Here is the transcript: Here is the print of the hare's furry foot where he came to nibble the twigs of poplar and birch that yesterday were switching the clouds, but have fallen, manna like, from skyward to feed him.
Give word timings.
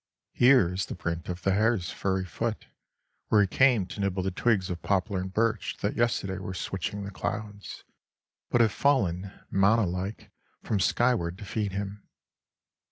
Here 0.33 0.73
is 0.73 0.87
the 0.87 0.95
print 0.95 1.29
of 1.29 1.43
the 1.43 1.53
hare's 1.53 1.91
furry 1.91 2.25
foot 2.25 2.65
where 3.27 3.41
he 3.41 3.45
came 3.47 3.85
to 3.85 3.99
nibble 3.99 4.23
the 4.23 4.31
twigs 4.31 4.71
of 4.71 4.81
poplar 4.81 5.19
and 5.19 5.31
birch 5.31 5.77
that 5.81 5.95
yesterday 5.95 6.39
were 6.39 6.55
switching 6.55 7.03
the 7.03 7.11
clouds, 7.11 7.83
but 8.49 8.61
have 8.61 8.71
fallen, 8.71 9.31
manna 9.51 9.85
like, 9.85 10.31
from 10.63 10.79
skyward 10.79 11.37
to 11.37 11.45
feed 11.45 11.73
him. 11.73 12.01